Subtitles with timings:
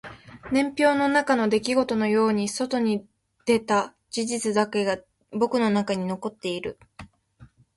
[0.51, 3.05] 年表の中の出来事のように外に
[3.45, 4.97] 出た事実だけが
[5.29, 6.79] 僕の中に残っている